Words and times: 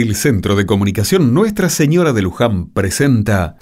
El 0.00 0.14
Centro 0.14 0.54
de 0.54 0.64
Comunicación 0.64 1.34
Nuestra 1.34 1.68
Señora 1.68 2.12
de 2.12 2.22
Luján 2.22 2.70
presenta... 2.70 3.56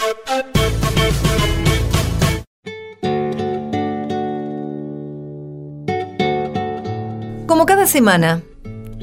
Como 7.46 7.64
cada 7.64 7.86
semana, 7.86 8.42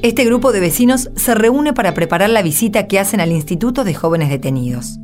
este 0.00 0.24
grupo 0.24 0.52
de 0.52 0.60
vecinos 0.60 1.10
se 1.16 1.34
reúne 1.34 1.72
para 1.72 1.92
preparar 1.92 2.30
la 2.30 2.40
visita 2.40 2.86
que 2.86 3.00
hacen 3.00 3.18
al 3.18 3.32
Instituto 3.32 3.82
de 3.82 3.94
Jóvenes 3.94 4.28
Detenidos. 4.28 5.00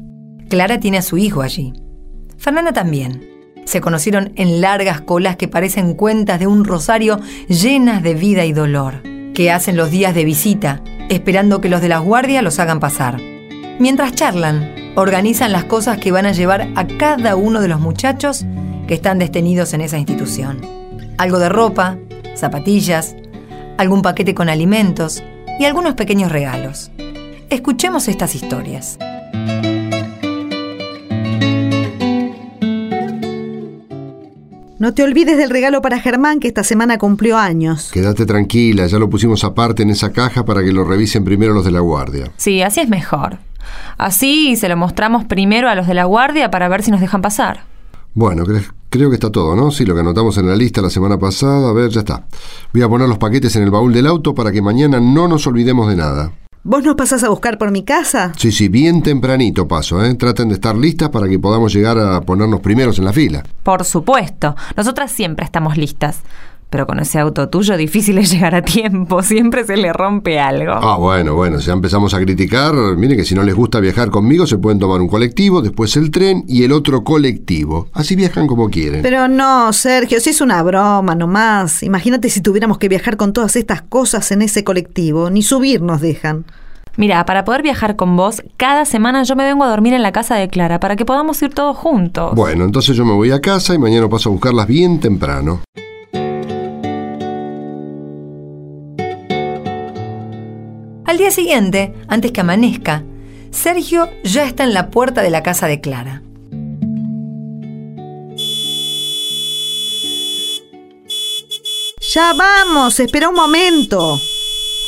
Clara 0.49 0.79
tiene 0.79 0.99
a 0.99 1.03
su 1.03 1.19
hijo 1.19 1.43
allí. 1.43 1.73
Fernanda 2.39 2.73
también. 2.73 3.29
Se 3.65 3.81
conocieron 3.81 4.33
en 4.37 4.61
largas 4.61 5.01
colas 5.01 5.35
que 5.35 5.49
parecen 5.49 5.95
cuentas 5.95 6.39
de 6.39 6.47
un 6.47 6.65
rosario 6.65 7.19
llenas 7.49 8.05
de 8.05 8.15
vida 8.15 8.45
y 8.45 8.53
dolor, 8.53 9.03
que 9.35 9.51
hacen 9.51 9.77
los 9.77 9.91
días 9.91 10.15
de 10.15 10.25
visita, 10.25 10.81
esperando 11.11 11.61
que 11.61 11.69
los 11.69 11.83
de 11.83 11.89
la 11.89 11.99
guardia 11.99 12.41
los 12.41 12.59
hagan 12.59 12.81
pasar. 12.81 13.21
Mientras 13.79 14.15
charlan, 14.15 14.93
organizan 14.95 15.53
las 15.53 15.65
cosas 15.65 15.99
que 15.99 16.13
van 16.13 16.25
a 16.25 16.33
llevar 16.33 16.69
a 16.77 16.87
cada 16.87 17.37
uno 17.37 17.61
de 17.61 17.69
los 17.69 17.81
muchachos 17.81 18.47
que 18.87 18.95
están 18.95 19.19
detenidos 19.19 19.75
en 19.75 19.83
esa 19.83 19.99
institución. 19.99 20.61
Algo 21.19 21.39
de 21.39 21.49
ropa, 21.49 21.99
zapatillas, 22.37 23.17
algún 23.77 24.03
paquete 24.03 24.35
con 24.35 24.49
alimentos 24.49 25.23
y 25.59 25.65
algunos 25.65 25.95
pequeños 25.95 26.31
regalos. 26.31 26.91
Escuchemos 27.51 28.07
estas 28.09 28.35
historias. 28.37 28.99
No 34.81 34.95
te 34.95 35.03
olvides 35.03 35.37
del 35.37 35.51
regalo 35.51 35.83
para 35.83 36.01
Germán 36.01 36.41
que 36.41 36.49
esta 36.49 36.65
semana 36.65 36.97
cumplió 36.97 37.37
años. 37.37 37.91
Quédate 37.93 38.25
tranquila, 38.25 38.87
ya 38.87 38.99
lo 38.99 39.11
pusimos 39.11 39.45
aparte 39.45 39.83
en 39.83 39.91
esa 39.91 40.11
caja 40.11 40.47
para 40.47 40.63
que 40.65 40.73
lo 40.73 40.85
revisen 40.85 41.23
primero 41.23 41.53
los 41.53 41.67
de 41.67 41.71
la 41.71 41.81
guardia. 41.81 42.31
Sí, 42.39 42.63
así 42.63 42.81
es 42.81 42.89
mejor. 42.89 43.37
Así 43.99 44.57
se 44.57 44.71
lo 44.71 44.79
mostramos 44.79 45.27
primero 45.27 45.69
a 45.69 45.75
los 45.75 45.87
de 45.87 45.93
la 45.93 46.05
guardia 46.07 46.51
para 46.51 46.67
ver 46.71 46.83
si 46.83 46.91
nos 46.91 47.03
dejan 47.03 47.21
pasar. 47.21 47.65
Bueno, 48.15 48.45
cre- 48.47 48.73
creo 48.89 49.11
que 49.11 49.17
está 49.17 49.31
todo, 49.31 49.55
¿no? 49.55 49.71
Sí, 49.71 49.85
lo 49.85 49.93
que 49.93 50.01
anotamos 50.01 50.39
en 50.39 50.49
la 50.49 50.57
lista 50.57 50.81
la 50.81 50.89
semana 50.89 51.19
pasada. 51.19 51.69
A 51.69 51.73
ver, 51.75 51.91
ya 51.91 52.01
está. 52.01 52.25
Voy 52.73 52.81
a 52.81 52.89
poner 52.89 53.07
los 53.07 53.19
paquetes 53.19 53.55
en 53.57 53.65
el 53.65 53.71
baúl 53.71 53.93
del 53.93 54.07
auto 54.07 54.35
para 54.35 54.51
que 54.51 54.63
mañana 54.63 54.99
no 54.99 55.29
nos 55.29 55.47
olvidemos 55.47 55.91
de 55.91 55.97
nada. 55.97 56.33
¿Vos 56.63 56.85
nos 56.85 56.95
pasás 56.95 57.25
a 57.25 57.31
buscar 57.31 57.57
por 57.57 57.71
mi 57.71 57.85
casa? 57.85 58.35
Sí, 58.37 58.53
sí, 58.53 58.69
bien 58.69 59.03
tempranito 59.03 59.67
paso, 59.67 60.05
¿eh? 60.05 60.15
Traten 60.15 60.49
de 60.49 60.55
estar 60.57 60.77
listas 60.77 61.09
para 61.09 61.27
que 61.27 61.39
podamos 61.39 61.73
llegar 61.73 61.99
a 61.99 62.21
ponernos 62.21 62.61
primeros 62.61 62.99
en 62.99 63.07
la 63.07 63.15
fila. 63.15 63.43
Por 63.63 63.83
supuesto, 63.83 64.55
nosotras 64.77 65.11
siempre 65.11 65.47
estamos 65.47 65.79
listas. 65.79 66.21
Pero 66.71 66.87
con 66.87 67.01
ese 67.01 67.19
auto 67.19 67.49
tuyo 67.49 67.77
difícil 67.77 68.19
es 68.19 68.31
llegar 68.31 68.55
a 68.55 68.63
tiempo, 68.63 69.23
siempre 69.25 69.65
se 69.65 69.77
le 69.77 69.93
rompe 69.93 70.39
algo. 70.39 70.73
Ah, 70.73 70.97
bueno, 70.97 71.35
bueno, 71.35 71.59
si 71.59 71.67
ya 71.67 71.73
empezamos 71.73 72.15
a 72.15 72.21
criticar, 72.21 72.75
miren 72.97 73.19
que 73.19 73.25
si 73.25 73.35
no 73.35 73.43
les 73.43 73.55
gusta 73.55 73.81
viajar 73.81 74.11
conmigo, 74.11 74.47
se 74.47 74.57
pueden 74.57 74.79
tomar 74.79 75.01
un 75.01 75.09
colectivo, 75.09 75.61
después 75.63 75.97
el 75.97 76.11
tren 76.11 76.45
y 76.47 76.63
el 76.63 76.73
otro 76.73 77.03
colectivo. 77.03 77.89
Así 77.93 78.15
viajan 78.17 78.47
como 78.47 78.71
quieren. 78.71 79.03
Pero 79.03 79.29
no, 79.29 79.73
Sergio, 79.73 80.21
si 80.21 80.31
es 80.31 80.41
una 80.41 80.63
broma 80.63 81.15
nomás. 81.15 81.83
Imagínate 81.83 82.31
si 82.31 82.41
tuviéramos 82.41 82.79
que 82.79 82.89
viajar 82.89 83.17
con 83.17 83.33
todas 83.33 83.57
estas 83.57 83.83
cosas 83.83 84.31
en 84.31 84.43
ese 84.43 84.65
colectivo. 84.65 85.29
Ni 85.29 85.43
subir 85.43 85.83
nos 85.83 86.01
dejan. 86.01 86.45
Mira, 86.97 87.25
para 87.25 87.45
poder 87.45 87.63
viajar 87.63 87.97
con 87.97 88.17
vos, 88.17 88.43
cada 88.57 88.85
semana 88.85 89.23
yo 89.23 89.37
me 89.37 89.45
vengo 89.45 89.65
a 89.65 89.69
dormir 89.69 89.95
en 89.95 90.03
la 90.03 90.13
casa 90.13 90.35
de 90.37 90.49
Clara 90.49 90.81
para 90.81 90.97
que 90.97 91.05
podamos 91.05 91.41
ir 91.43 91.55
todos 91.55 91.77
juntos. 91.77 92.35
Bueno, 92.35 92.65
entonces 92.65 92.97
yo 92.97 93.05
me 93.05 93.13
voy 93.13 93.31
a 93.31 93.41
casa 93.41 93.75
y 93.75 93.79
mañana 93.79 94.09
paso 94.09 94.29
a 94.29 94.33
buscarlas 94.33 94.67
bien 94.67 95.01
temprano. 95.01 95.63
Al 101.11 101.19
día 101.19 101.33
siguiente, 101.33 101.93
antes 102.07 102.31
que 102.31 102.41
amanezca, 102.41 103.03
Sergio 103.51 104.09
ya 104.23 104.45
está 104.45 104.63
en 104.63 104.73
la 104.73 104.91
puerta 104.91 105.23
de 105.23 105.31
la 105.31 105.43
casa 105.43 105.67
de 105.67 105.81
Clara. 105.81 106.23
Ya 112.15 112.33
vamos, 112.33 113.01
espera 113.01 113.29
un 113.29 113.35
momento. 113.35 114.21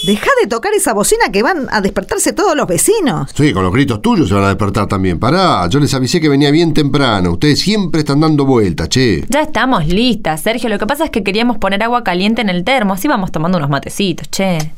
Deja 0.07 0.31
de 0.41 0.47
tocar 0.47 0.73
esa 0.75 0.93
bocina 0.93 1.33
que 1.33 1.43
van 1.43 1.67
a 1.73 1.81
despertarse 1.81 2.33
todos 2.33 2.55
los 2.55 2.69
vecinos. 2.69 3.29
Sí, 3.35 3.53
con 3.53 3.65
los 3.65 3.73
gritos 3.73 4.01
tuyos 4.01 4.29
se 4.29 4.35
van 4.37 4.45
a 4.45 4.49
despertar 4.51 4.87
también. 4.87 5.19
Pará, 5.19 5.69
yo 5.69 5.81
les 5.81 5.93
avisé 5.93 6.21
que 6.21 6.29
venía 6.29 6.53
bien 6.53 6.73
temprano. 6.73 7.33
Ustedes 7.33 7.59
siempre 7.59 8.03
están 8.03 8.21
dando 8.21 8.47
vueltas, 8.47 8.89
che. 8.89 9.25
Ya 9.29 9.41
estamos 9.43 9.89
listas, 9.89 10.41
Sergio. 10.41 10.69
Lo 10.69 10.79
que 10.79 10.87
pasa 10.87 11.05
es 11.05 11.11
que 11.11 11.25
queríamos 11.25 11.59
poner 11.59 11.83
agua 11.83 12.05
caliente 12.05 12.43
en 12.43 12.49
el 12.49 12.63
termo, 12.63 12.95
así 12.95 13.09
vamos 13.09 13.33
tomando 13.33 13.59
unos 13.59 13.71
matecitos, 13.71 14.31
che. 14.31 14.73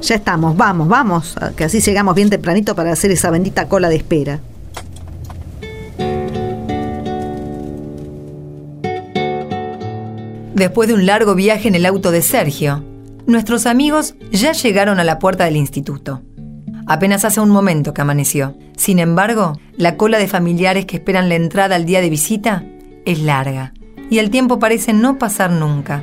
Ya 0.00 0.14
estamos, 0.14 0.56
vamos, 0.56 0.88
vamos, 0.88 1.36
que 1.56 1.64
así 1.64 1.80
llegamos 1.80 2.14
bien 2.14 2.30
tempranito 2.30 2.74
para 2.74 2.92
hacer 2.92 3.10
esa 3.10 3.30
bendita 3.30 3.68
cola 3.68 3.88
de 3.88 3.96
espera. 3.96 4.40
Después 10.54 10.88
de 10.88 10.94
un 10.94 11.06
largo 11.06 11.34
viaje 11.34 11.68
en 11.68 11.76
el 11.76 11.86
auto 11.86 12.10
de 12.10 12.20
Sergio, 12.20 12.82
nuestros 13.26 13.66
amigos 13.66 14.14
ya 14.32 14.52
llegaron 14.52 14.98
a 14.98 15.04
la 15.04 15.18
puerta 15.18 15.44
del 15.44 15.56
instituto. 15.56 16.22
Apenas 16.86 17.24
hace 17.24 17.40
un 17.40 17.50
momento 17.50 17.94
que 17.94 18.00
amaneció. 18.00 18.56
Sin 18.76 18.98
embargo, 18.98 19.60
la 19.76 19.96
cola 19.96 20.18
de 20.18 20.26
familiares 20.26 20.86
que 20.86 20.96
esperan 20.96 21.28
la 21.28 21.34
entrada 21.34 21.76
al 21.76 21.84
día 21.84 22.00
de 22.00 22.10
visita 22.10 22.64
es 23.04 23.20
larga 23.20 23.72
y 24.10 24.18
el 24.18 24.30
tiempo 24.30 24.58
parece 24.58 24.92
no 24.92 25.18
pasar 25.18 25.50
nunca. 25.50 26.02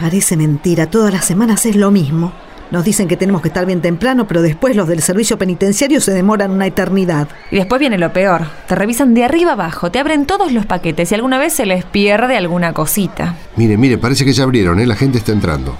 Parece 0.00 0.34
mentira, 0.38 0.86
todas 0.86 1.12
las 1.12 1.26
semanas 1.26 1.66
es 1.66 1.76
lo 1.76 1.90
mismo. 1.90 2.32
Nos 2.70 2.84
dicen 2.84 3.06
que 3.06 3.18
tenemos 3.18 3.42
que 3.42 3.48
estar 3.48 3.66
bien 3.66 3.82
temprano, 3.82 4.26
pero 4.26 4.40
después 4.40 4.74
los 4.74 4.88
del 4.88 5.02
servicio 5.02 5.36
penitenciario 5.36 6.00
se 6.00 6.12
demoran 6.12 6.52
una 6.52 6.66
eternidad. 6.66 7.28
Y 7.50 7.56
después 7.56 7.78
viene 7.80 7.98
lo 7.98 8.10
peor. 8.10 8.46
Te 8.66 8.74
revisan 8.74 9.12
de 9.12 9.24
arriba 9.24 9.52
abajo, 9.52 9.90
te 9.90 9.98
abren 9.98 10.24
todos 10.24 10.52
los 10.52 10.64
paquetes 10.64 11.12
y 11.12 11.14
alguna 11.14 11.38
vez 11.38 11.52
se 11.52 11.66
les 11.66 11.84
pierde 11.84 12.38
alguna 12.38 12.72
cosita. 12.72 13.36
Mire, 13.56 13.76
mire, 13.76 13.98
parece 13.98 14.24
que 14.24 14.32
ya 14.32 14.44
abrieron, 14.44 14.80
¿eh? 14.80 14.86
La 14.86 14.96
gente 14.96 15.18
está 15.18 15.32
entrando. 15.32 15.76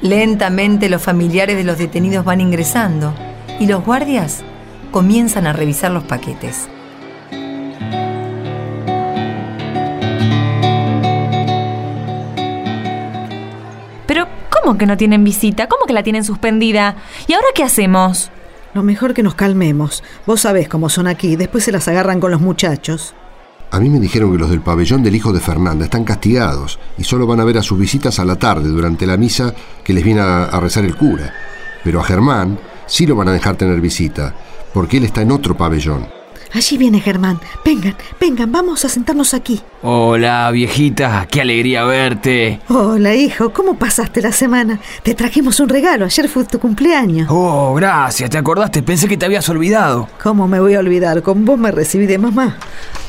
Lentamente 0.00 0.88
los 0.88 1.02
familiares 1.02 1.56
de 1.58 1.64
los 1.64 1.76
detenidos 1.76 2.24
van 2.24 2.40
ingresando 2.40 3.12
y 3.60 3.66
los 3.66 3.84
guardias 3.84 4.42
comienzan 4.94 5.48
a 5.48 5.52
revisar 5.52 5.90
los 5.90 6.04
paquetes. 6.04 6.68
Pero, 14.06 14.28
¿cómo 14.50 14.78
que 14.78 14.86
no 14.86 14.96
tienen 14.96 15.24
visita? 15.24 15.66
¿Cómo 15.66 15.86
que 15.86 15.94
la 15.94 16.04
tienen 16.04 16.22
suspendida? 16.22 16.94
¿Y 17.26 17.32
ahora 17.32 17.48
qué 17.56 17.64
hacemos? 17.64 18.30
Lo 18.72 18.84
mejor 18.84 19.14
que 19.14 19.24
nos 19.24 19.34
calmemos. 19.34 20.04
Vos 20.26 20.42
sabés 20.42 20.68
cómo 20.68 20.88
son 20.88 21.08
aquí, 21.08 21.34
después 21.34 21.64
se 21.64 21.72
las 21.72 21.88
agarran 21.88 22.20
con 22.20 22.30
los 22.30 22.40
muchachos. 22.40 23.16
A 23.72 23.80
mí 23.80 23.90
me 23.90 23.98
dijeron 23.98 24.30
que 24.30 24.38
los 24.38 24.50
del 24.50 24.60
pabellón 24.60 25.02
del 25.02 25.16
hijo 25.16 25.32
de 25.32 25.40
Fernanda 25.40 25.86
están 25.86 26.04
castigados 26.04 26.78
y 26.96 27.02
solo 27.02 27.26
van 27.26 27.40
a 27.40 27.44
ver 27.44 27.58
a 27.58 27.64
sus 27.64 27.80
visitas 27.80 28.20
a 28.20 28.24
la 28.24 28.36
tarde 28.36 28.68
durante 28.68 29.08
la 29.08 29.16
misa 29.16 29.52
que 29.82 29.92
les 29.92 30.04
viene 30.04 30.20
a, 30.20 30.44
a 30.44 30.60
rezar 30.60 30.84
el 30.84 30.94
cura. 30.94 31.34
Pero 31.82 31.98
a 31.98 32.04
Germán 32.04 32.60
sí 32.86 33.08
lo 33.08 33.16
van 33.16 33.26
a 33.26 33.32
dejar 33.32 33.56
tener 33.56 33.80
visita, 33.80 34.34
porque 34.74 34.98
él 34.98 35.04
está 35.04 35.22
en 35.22 35.32
otro 35.32 35.56
pabellón. 35.56 36.06
Allí 36.52 36.78
viene 36.78 37.00
Germán. 37.00 37.40
Vengan, 37.64 37.96
vengan, 38.20 38.52
vamos 38.52 38.84
a 38.84 38.88
sentarnos 38.88 39.34
aquí. 39.34 39.60
Hola, 39.82 40.50
viejita, 40.52 41.26
qué 41.28 41.40
alegría 41.40 41.84
verte. 41.84 42.60
Hola, 42.68 43.14
hijo, 43.14 43.52
¿cómo 43.52 43.74
pasaste 43.76 44.22
la 44.22 44.30
semana? 44.30 44.78
Te 45.02 45.14
trajimos 45.14 45.58
un 45.58 45.68
regalo, 45.68 46.04
ayer 46.04 46.28
fue 46.28 46.44
tu 46.44 46.60
cumpleaños. 46.60 47.28
Oh, 47.28 47.74
gracias, 47.74 48.30
te 48.30 48.38
acordaste, 48.38 48.82
pensé 48.84 49.08
que 49.08 49.16
te 49.16 49.26
habías 49.26 49.48
olvidado. 49.48 50.08
¿Cómo 50.22 50.46
me 50.46 50.60
voy 50.60 50.74
a 50.74 50.78
olvidar? 50.80 51.22
Con 51.22 51.44
vos 51.44 51.58
me 51.58 51.72
recibí 51.72 52.06
de 52.06 52.18
mamá. 52.18 52.56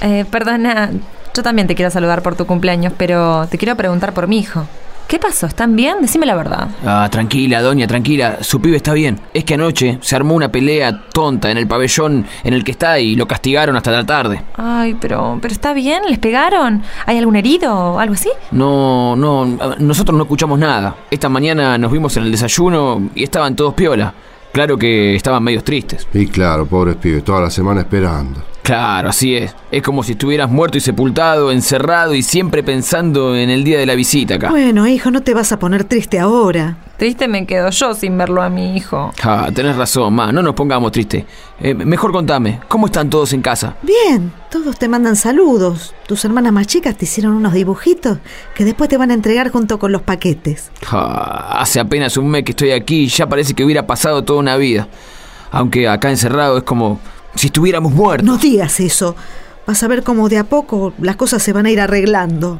Eh, 0.01 0.25
perdona, 0.30 0.92
yo 1.36 1.44
también 1.44 1.68
te 1.68 1.75
quiero 1.75 1.92
saludar 1.92 2.24
por 2.24 2.36
tu 2.36 2.48
cumpleaños, 2.48 2.94
pero 2.98 3.48
te 3.48 3.60
quiero 3.60 3.75
preguntar 3.75 4.13
por 4.13 4.28
mi 4.28 4.40
hijo. 4.40 4.66
¿Qué 5.07 5.19
pasó? 5.19 5.46
¿Están 5.46 5.75
bien? 5.75 5.98
Decime 6.02 6.25
la 6.25 6.36
verdad. 6.36 6.68
Ah, 6.84 7.07
tranquila, 7.12 7.62
doña, 7.62 7.86
tranquila, 7.86 8.40
su 8.42 8.60
pibe 8.60 8.78
está 8.78 8.94
bien. 8.94 9.19
Es 9.34 9.44
que 9.44 9.54
anoche 9.54 10.00
se 10.02 10.16
armó 10.16 10.34
una 10.34 10.52
pelea 10.52 11.04
tonta 11.13 11.52
en 11.52 11.57
el 11.57 11.68
pabellón 11.68 12.25
en 12.44 12.54
el 12.54 12.63
que 12.63 12.72
está 12.72 13.00
y 13.00 13.16
lo 13.16 13.28
castigaron 13.28 13.75
hasta 13.75 13.92
la 13.92 14.04
tarde. 14.04 14.42
Ay, 14.56 14.98
pero, 15.00 15.38
pero 15.42 15.54
está 15.54 15.74
bien, 15.74 16.04
¿les 16.10 16.18
pegaron? 16.18 16.81
¿Hay 17.06 17.19
algún 17.19 17.36
herido 17.36 17.74
o 17.75 18.00
algo 18.00 18.16
así? 18.16 18.30
No, 18.52 19.16
no, 19.16 19.46
nosotros 19.78 20.18
no 20.18 20.24
escuchamos 20.24 20.57
nada. 20.57 20.96
Esta 21.12 21.30
mañana 21.30 21.78
nos 21.78 21.92
vimos 21.92 22.18
en 22.18 22.24
el 22.24 22.31
desayuno 22.31 23.10
y 23.13 23.24
estaban 23.24 23.56
todos 23.56 23.75
piola. 23.75 24.12
Claro 24.52 24.78
que 24.78 25.16
estaban 25.16 25.44
medios 25.44 25.63
tristes. 25.63 26.07
Y 26.13 26.28
claro, 26.28 26.66
pobres 26.66 26.96
pibes, 26.96 27.24
toda 27.24 27.42
la 27.42 27.50
semana 27.52 27.81
esperando. 27.81 28.55
Claro, 28.66 29.10
así 29.10 29.36
es. 29.36 29.56
Es 29.70 29.84
como 29.84 30.02
si 30.02 30.14
estuvieras 30.14 30.50
muerto 30.50 30.80
y 30.80 30.82
sepultado, 30.82 31.52
encerrado 31.52 32.16
y 32.16 32.24
siempre 32.24 32.64
pensando 32.64 33.36
en 33.36 33.52
el 33.52 33.64
día 33.64 33.78
de 33.78 33.86
la 33.86 33.94
visita 33.94 34.36
acá. 34.36 34.50
Bueno, 34.50 34.88
hijo, 34.88 35.12
no 35.12 35.22
te 35.22 35.36
vas 35.36 35.52
a 35.52 35.60
poner 35.60 35.84
triste 35.84 36.18
ahora. 36.18 36.76
Triste 36.98 37.28
me 37.28 37.46
quedo 37.46 37.70
yo 37.70 37.94
sin 37.94 38.18
verlo 38.18 38.42
a 38.42 38.50
mi 38.50 38.76
hijo. 38.76 39.14
Ah, 39.22 39.52
tenés 39.54 39.76
razón, 39.76 40.16
ma, 40.16 40.32
no 40.32 40.42
nos 40.42 40.56
pongamos 40.56 40.92
tristes. 40.92 41.26
Eh, 41.60 41.76
mejor 41.76 42.12
contame, 42.12 42.60
¿cómo 42.68 42.88
están 42.88 43.08
todos 43.08 43.34
en 43.34 43.44
casa? 43.44 43.76
Bien, 43.84 44.32
todos 44.50 44.80
te 44.80 44.88
mandan 44.88 45.16
saludos. 45.16 45.94
Tus 46.08 46.26
hermanas 46.26 46.52
más 46.52 46.66
chicas 46.66 46.98
te 46.98 47.06
hicieron 47.06 47.34
unos 47.34 47.54
dibujitos 47.54 48.18
que 48.56 48.66
después 48.66 48.90
te 48.90 48.98
van 48.98 49.12
a 49.12 49.14
entregar 49.14 49.52
junto 49.52 49.78
con 49.78 49.92
los 49.92 50.02
paquetes. 50.02 50.72
Ah, 50.90 51.60
hace 51.60 51.80
apenas 51.80 52.18
un 52.18 52.30
mes 52.30 52.44
que 52.44 52.54
estoy 52.54 52.72
aquí 52.72 53.02
y 53.02 53.08
ya 53.10 53.30
parece 53.30 53.54
que 53.54 53.64
hubiera 53.64 53.86
pasado 53.86 54.24
toda 54.24 54.40
una 54.40 54.58
vida. 54.58 54.88
Aunque 55.52 55.88
acá 55.88 56.10
encerrado 56.10 56.58
es 56.58 56.64
como 56.64 57.00
si 57.36 57.48
estuviéramos 57.48 57.94
muertos. 57.94 58.26
No 58.26 58.38
digas 58.38 58.80
eso. 58.80 59.16
Vas 59.68 59.82
a 59.84 59.88
ver 59.88 60.04
cómo 60.04 60.30
de 60.30 60.38
a 60.38 60.44
poco 60.44 60.94
las 61.00 61.16
cosas 61.16 61.42
se 61.42 61.54
van 61.54 61.66
a 61.66 61.72
ir 61.72 61.80
arreglando. 61.80 62.60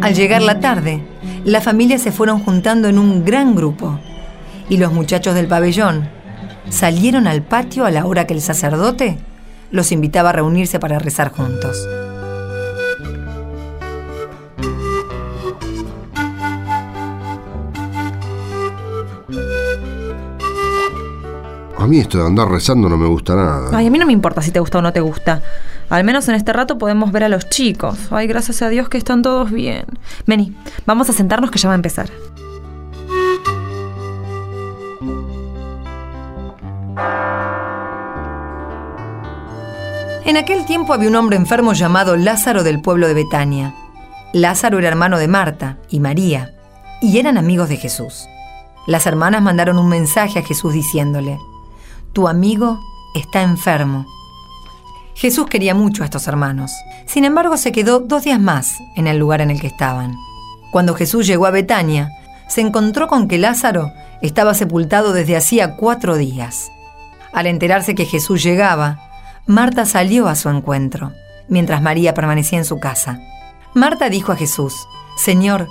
Al 0.00 0.14
llegar 0.14 0.42
la 0.42 0.60
tarde, 0.60 1.02
la 1.44 1.60
familia 1.60 1.98
se 1.98 2.12
fueron 2.12 2.40
juntando 2.40 2.88
en 2.88 2.98
un 2.98 3.24
gran 3.24 3.54
grupo 3.54 3.98
y 4.68 4.76
los 4.76 4.92
muchachos 4.92 5.34
del 5.34 5.48
pabellón 5.48 6.08
salieron 6.70 7.26
al 7.26 7.42
patio 7.42 7.84
a 7.84 7.90
la 7.90 8.06
hora 8.06 8.26
que 8.26 8.34
el 8.34 8.40
sacerdote 8.40 9.18
los 9.70 9.92
invitaba 9.92 10.30
a 10.30 10.32
reunirse 10.32 10.78
para 10.78 10.98
rezar 10.98 11.30
juntos. 11.30 11.86
A 21.78 21.86
mí 21.86 22.00
esto 22.00 22.18
de 22.18 22.26
andar 22.26 22.48
rezando 22.48 22.88
no 22.88 22.96
me 22.96 23.06
gusta 23.06 23.36
nada. 23.36 23.70
Ay, 23.72 23.86
a 23.86 23.90
mí 23.90 23.98
no 23.98 24.06
me 24.06 24.12
importa 24.12 24.42
si 24.42 24.50
te 24.50 24.58
gusta 24.58 24.78
o 24.78 24.82
no 24.82 24.92
te 24.92 25.00
gusta. 25.00 25.42
Al 25.88 26.02
menos 26.02 26.28
en 26.28 26.34
este 26.34 26.52
rato 26.52 26.76
podemos 26.76 27.12
ver 27.12 27.22
a 27.22 27.28
los 27.28 27.48
chicos. 27.48 27.96
Ay, 28.10 28.26
gracias 28.26 28.62
a 28.62 28.68
Dios 28.68 28.88
que 28.88 28.98
están 28.98 29.22
todos 29.22 29.52
bien. 29.52 29.84
Vení, 30.26 30.56
vamos 30.86 31.08
a 31.08 31.12
sentarnos 31.12 31.52
que 31.52 31.58
ya 31.60 31.68
va 31.68 31.74
a 31.74 31.76
empezar. 31.76 32.10
En 40.24 40.36
aquel 40.36 40.66
tiempo 40.66 40.92
había 40.92 41.08
un 41.08 41.16
hombre 41.16 41.36
enfermo 41.36 41.74
llamado 41.74 42.16
Lázaro 42.16 42.64
del 42.64 42.82
pueblo 42.82 43.06
de 43.06 43.14
Betania. 43.14 43.74
Lázaro 44.32 44.78
era 44.78 44.88
hermano 44.88 45.16
de 45.16 45.28
Marta 45.28 45.78
y 45.88 46.00
María, 46.00 46.54
y 47.00 47.18
eran 47.18 47.38
amigos 47.38 47.68
de 47.68 47.76
Jesús. 47.76 48.26
Las 48.86 49.06
hermanas 49.06 49.42
mandaron 49.42 49.78
un 49.78 49.88
mensaje 49.88 50.40
a 50.40 50.42
Jesús 50.42 50.74
diciéndole, 50.74 51.38
Tu 52.18 52.26
amigo 52.26 52.80
está 53.14 53.42
enfermo. 53.42 54.04
Jesús 55.14 55.46
quería 55.46 55.72
mucho 55.72 56.02
a 56.02 56.06
estos 56.06 56.26
hermanos. 56.26 56.72
Sin 57.06 57.24
embargo, 57.24 57.56
se 57.56 57.70
quedó 57.70 58.00
dos 58.00 58.24
días 58.24 58.40
más 58.40 58.76
en 58.96 59.06
el 59.06 59.18
lugar 59.18 59.40
en 59.40 59.52
el 59.52 59.60
que 59.60 59.68
estaban. 59.68 60.16
Cuando 60.72 60.96
Jesús 60.96 61.28
llegó 61.28 61.46
a 61.46 61.52
Betania, 61.52 62.10
se 62.48 62.60
encontró 62.60 63.06
con 63.06 63.28
que 63.28 63.38
Lázaro 63.38 63.92
estaba 64.20 64.54
sepultado 64.54 65.12
desde 65.12 65.36
hacía 65.36 65.76
cuatro 65.76 66.16
días. 66.16 66.72
Al 67.32 67.46
enterarse 67.46 67.94
que 67.94 68.04
Jesús 68.04 68.42
llegaba, 68.42 68.98
Marta 69.46 69.86
salió 69.86 70.26
a 70.26 70.34
su 70.34 70.48
encuentro, 70.48 71.12
mientras 71.46 71.82
María 71.82 72.14
permanecía 72.14 72.58
en 72.58 72.64
su 72.64 72.80
casa. 72.80 73.20
Marta 73.74 74.08
dijo 74.08 74.32
a 74.32 74.36
Jesús, 74.36 74.74
Señor, 75.16 75.68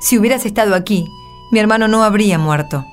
si 0.00 0.16
hubieras 0.16 0.46
estado 0.46 0.76
aquí, 0.76 1.08
mi 1.50 1.58
hermano 1.58 1.88
no 1.88 2.04
habría 2.04 2.38
muerto. 2.38 2.86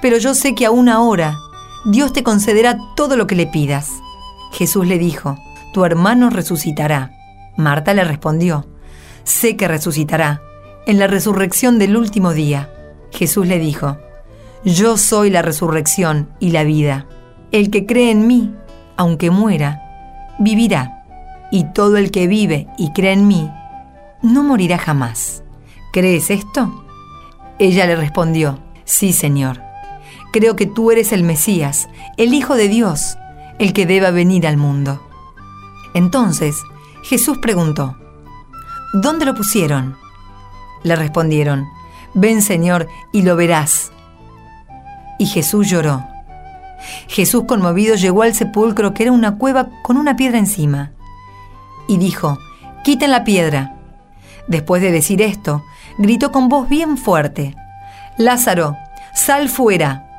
Pero 0.00 0.16
yo 0.18 0.32
sé 0.32 0.54
que 0.54 0.66
aún 0.66 0.88
ahora 0.88 1.34
Dios 1.84 2.12
te 2.12 2.22
concederá 2.22 2.78
todo 2.94 3.16
lo 3.16 3.26
que 3.26 3.34
le 3.34 3.46
pidas. 3.46 3.90
Jesús 4.52 4.86
le 4.86 4.98
dijo, 4.98 5.36
Tu 5.72 5.84
hermano 5.84 6.30
resucitará. 6.30 7.10
Marta 7.56 7.92
le 7.92 8.04
respondió, 8.04 8.66
Sé 9.24 9.56
que 9.56 9.66
resucitará 9.66 10.42
en 10.86 10.98
la 10.98 11.08
resurrección 11.08 11.78
del 11.78 11.96
último 11.96 12.32
día. 12.32 12.70
Jesús 13.10 13.46
le 13.46 13.58
dijo, 13.58 13.98
Yo 14.64 14.96
soy 14.96 15.30
la 15.30 15.42
resurrección 15.42 16.28
y 16.38 16.50
la 16.50 16.62
vida. 16.62 17.06
El 17.50 17.70
que 17.70 17.84
cree 17.84 18.10
en 18.10 18.26
mí, 18.28 18.54
aunque 18.96 19.30
muera, 19.30 20.34
vivirá. 20.38 21.04
Y 21.50 21.64
todo 21.72 21.96
el 21.96 22.10
que 22.10 22.28
vive 22.28 22.68
y 22.78 22.92
cree 22.92 23.12
en 23.12 23.26
mí, 23.26 23.50
no 24.22 24.42
morirá 24.44 24.78
jamás. 24.78 25.42
¿Crees 25.92 26.30
esto? 26.30 26.84
Ella 27.58 27.86
le 27.86 27.96
respondió, 27.96 28.60
Sí, 28.84 29.12
Señor. 29.12 29.71
Creo 30.32 30.56
que 30.56 30.66
tú 30.66 30.90
eres 30.90 31.12
el 31.12 31.22
Mesías, 31.22 31.88
el 32.16 32.34
Hijo 32.34 32.54
de 32.54 32.68
Dios, 32.68 33.18
el 33.58 33.72
que 33.72 33.86
deba 33.86 34.10
venir 34.10 34.46
al 34.46 34.56
mundo. 34.56 35.00
Entonces 35.94 36.56
Jesús 37.04 37.38
preguntó, 37.38 37.96
¿Dónde 38.94 39.24
lo 39.24 39.34
pusieron? 39.34 39.96
Le 40.82 40.96
respondieron, 40.96 41.66
Ven 42.14 42.42
Señor 42.42 42.88
y 43.12 43.22
lo 43.22 43.36
verás. 43.36 43.92
Y 45.18 45.26
Jesús 45.26 45.68
lloró. 45.68 46.04
Jesús 47.08 47.44
conmovido 47.46 47.94
llegó 47.94 48.22
al 48.22 48.34
sepulcro 48.34 48.92
que 48.92 49.04
era 49.04 49.12
una 49.12 49.38
cueva 49.38 49.68
con 49.82 49.96
una 49.96 50.16
piedra 50.16 50.38
encima. 50.38 50.92
Y 51.88 51.98
dijo, 51.98 52.38
Quiten 52.84 53.10
la 53.10 53.24
piedra. 53.24 53.76
Después 54.48 54.82
de 54.82 54.90
decir 54.90 55.22
esto, 55.22 55.62
gritó 55.98 56.32
con 56.32 56.48
voz 56.48 56.68
bien 56.68 56.98
fuerte, 56.98 57.54
Lázaro, 58.18 58.76
sal 59.14 59.48
fuera. 59.48 60.11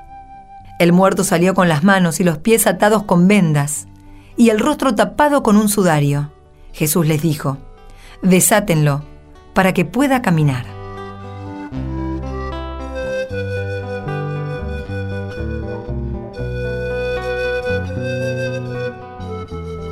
El 0.79 0.91
muerto 0.91 1.23
salió 1.23 1.53
con 1.53 1.69
las 1.69 1.83
manos 1.83 2.19
y 2.19 2.23
los 2.23 2.39
pies 2.39 2.67
atados 2.67 3.03
con 3.03 3.27
vendas 3.27 3.87
y 4.35 4.49
el 4.49 4.59
rostro 4.59 4.95
tapado 4.95 5.43
con 5.43 5.57
un 5.57 5.69
sudario. 5.69 6.31
Jesús 6.73 7.07
les 7.07 7.21
dijo, 7.21 7.57
Desátenlo 8.21 9.03
para 9.53 9.73
que 9.73 9.85
pueda 9.85 10.21
caminar. 10.21 10.65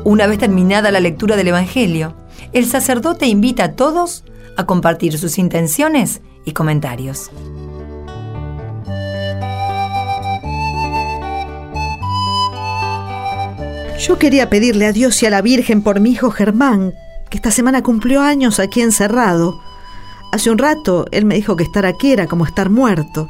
Una 0.03 0.27
vez 0.27 0.39
terminada 0.39 0.91
la 0.91 0.99
lectura 0.99 1.35
del 1.35 1.49
Evangelio, 1.49 2.15
el 2.53 2.65
sacerdote 2.65 3.27
invita 3.27 3.63
a 3.63 3.71
todos 3.73 4.25
a 4.57 4.65
compartir 4.65 5.17
sus 5.17 5.37
intenciones 5.37 6.21
y 6.43 6.53
comentarios. 6.53 7.29
Yo 14.11 14.19
quería 14.19 14.49
pedirle 14.49 14.87
a 14.87 14.91
Dios 14.91 15.23
y 15.23 15.25
a 15.25 15.29
la 15.29 15.41
Virgen 15.41 15.81
por 15.81 16.01
mi 16.01 16.11
hijo 16.11 16.31
Germán, 16.31 16.93
que 17.29 17.37
esta 17.37 17.49
semana 17.49 17.81
cumplió 17.81 18.21
años 18.21 18.59
aquí 18.59 18.81
encerrado. 18.81 19.61
Hace 20.33 20.51
un 20.51 20.57
rato 20.57 21.05
él 21.11 21.23
me 21.23 21.35
dijo 21.35 21.55
que 21.55 21.63
estar 21.63 21.85
aquí 21.85 22.11
era 22.11 22.27
como 22.27 22.45
estar 22.45 22.69
muerto, 22.69 23.29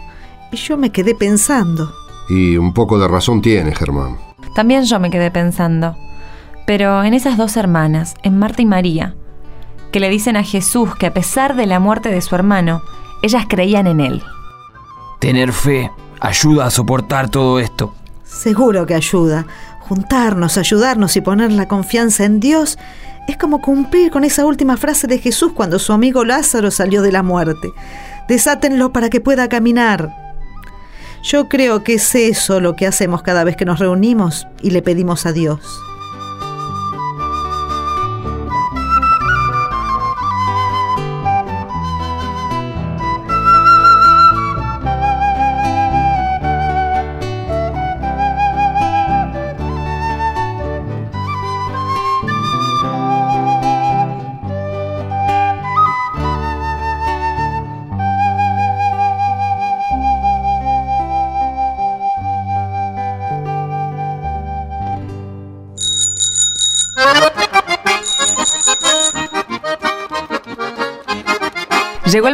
y 0.51 0.57
yo 0.57 0.77
me 0.77 0.91
quedé 0.91 1.13
pensando. 1.13 1.93
Y 2.29 2.57
un 2.57 2.73
poco 2.73 2.97
de 2.97 3.07
razón 3.07 3.43
tiene, 3.43 3.75
Germán. 3.75 4.17
También 4.55 4.85
yo 4.85 4.99
me 4.99 5.11
quedé 5.11 5.29
pensando. 5.29 5.95
Pero 6.65 7.03
en 7.03 7.13
esas 7.13 7.37
dos 7.37 7.57
hermanas, 7.57 8.15
en 8.23 8.39
Marta 8.39 8.63
y 8.63 8.65
María, 8.65 9.13
que 9.91 9.99
le 9.99 10.09
dicen 10.09 10.35
a 10.35 10.43
Jesús 10.43 10.95
que 10.95 11.05
a 11.05 11.13
pesar 11.13 11.55
de 11.55 11.67
la 11.67 11.79
muerte 11.79 12.09
de 12.09 12.21
su 12.21 12.33
hermano, 12.33 12.81
ellas 13.21 13.45
creían 13.47 13.85
en 13.85 13.99
él. 13.99 14.23
Tener 15.19 15.53
fe 15.53 15.91
ayuda 16.19 16.65
a 16.65 16.71
soportar 16.71 17.29
todo 17.29 17.59
esto. 17.59 17.93
Seguro 18.23 18.87
que 18.87 18.95
ayuda. 18.95 19.45
Juntarnos, 19.91 20.57
ayudarnos 20.57 21.17
y 21.17 21.21
poner 21.21 21.51
la 21.51 21.67
confianza 21.67 22.23
en 22.23 22.39
Dios 22.39 22.79
es 23.27 23.35
como 23.35 23.59
cumplir 23.59 24.09
con 24.09 24.23
esa 24.23 24.45
última 24.45 24.77
frase 24.77 25.05
de 25.05 25.17
Jesús 25.17 25.51
cuando 25.51 25.79
su 25.79 25.91
amigo 25.91 26.23
Lázaro 26.23 26.71
salió 26.71 27.01
de 27.01 27.11
la 27.11 27.23
muerte. 27.23 27.73
Desátenlo 28.29 28.93
para 28.93 29.09
que 29.09 29.19
pueda 29.19 29.49
caminar. 29.49 30.15
Yo 31.23 31.49
creo 31.49 31.83
que 31.83 31.95
es 31.95 32.15
eso 32.15 32.61
lo 32.61 32.77
que 32.77 32.87
hacemos 32.87 33.21
cada 33.21 33.43
vez 33.43 33.57
que 33.57 33.65
nos 33.65 33.79
reunimos 33.79 34.47
y 34.61 34.71
le 34.71 34.81
pedimos 34.81 35.25
a 35.25 35.33
Dios. 35.33 35.59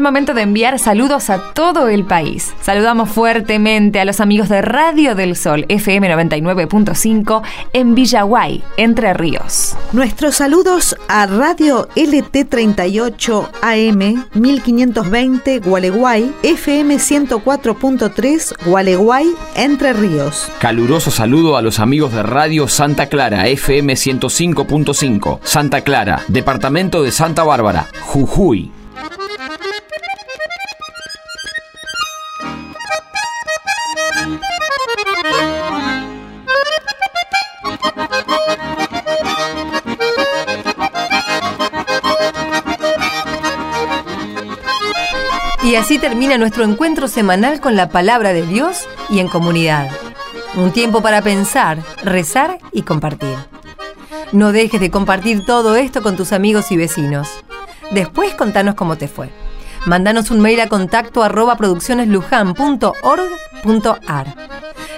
Momento 0.01 0.33
de 0.33 0.41
enviar 0.41 0.79
saludos 0.79 1.29
a 1.29 1.53
todo 1.53 1.87
el 1.87 2.03
país. 2.03 2.51
Saludamos 2.61 3.09
fuertemente 3.09 3.99
a 3.99 4.05
los 4.05 4.19
amigos 4.19 4.49
de 4.49 4.63
Radio 4.63 5.13
del 5.13 5.35
Sol 5.35 5.65
FM 5.69 6.09
99.5 6.15 7.43
en 7.73 7.93
Villaguay, 7.93 8.63
Entre 8.77 9.13
Ríos. 9.13 9.75
Nuestros 9.91 10.35
saludos 10.37 10.95
a 11.07 11.27
Radio 11.27 11.87
LT38 11.95 13.49
AM 13.61 14.25
1520 14.33 15.59
Gualeguay, 15.59 16.33
FM 16.41 16.95
104.3 16.95 18.65
Gualeguay, 18.65 19.27
Entre 19.55 19.93
Ríos. 19.93 20.47
Caluroso 20.59 21.11
saludo 21.11 21.55
a 21.55 21.61
los 21.61 21.79
amigos 21.79 22.13
de 22.13 22.23
Radio 22.23 22.67
Santa 22.67 23.09
Clara 23.09 23.47
FM 23.47 23.93
105.5, 23.93 25.39
Santa 25.43 25.81
Clara, 25.81 26.21
Departamento 26.29 27.03
de 27.03 27.11
Santa 27.11 27.43
Bárbara, 27.43 27.87
Jujuy. 28.01 28.71
Y 45.67 45.75
así 45.75 45.99
termina 45.99 46.37
nuestro 46.37 46.63
encuentro 46.63 47.09
semanal 47.09 47.59
con 47.59 47.75
la 47.75 47.89
palabra 47.89 48.31
de 48.31 48.47
Dios 48.47 48.87
y 49.09 49.19
en 49.19 49.27
comunidad. 49.27 49.89
Un 50.55 50.71
tiempo 50.71 51.01
para 51.01 51.21
pensar, 51.21 51.79
rezar 52.05 52.59
y 52.71 52.83
compartir. 52.83 53.35
No 54.31 54.53
dejes 54.53 54.79
de 54.79 54.89
compartir 54.89 55.45
todo 55.45 55.75
esto 55.75 56.01
con 56.01 56.15
tus 56.15 56.31
amigos 56.31 56.71
y 56.71 56.77
vecinos. 56.77 57.27
Después 57.91 58.33
contanos 58.33 58.75
cómo 58.75 58.95
te 58.95 59.09
fue. 59.09 59.29
Mándanos 59.85 60.31
un 60.31 60.39
mail 60.39 60.61
a 60.61 60.69
contacto 60.69 61.21
arroba 61.21 61.57
produccioneslujan.org.ar. 61.57 64.35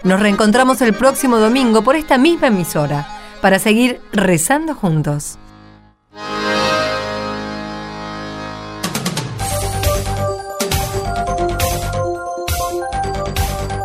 Nos 0.04 0.20
reencontramos 0.20 0.84
el 0.84 0.94
próximo 0.94 1.40
domingo 1.40 1.84
por 1.84 1.96
esta 1.96 2.20
misma 2.20 2.46
emisora 2.46 3.08
para 3.42 3.58
seguir 3.58 4.02
rezando 4.12 4.76
juntos. 4.76 5.40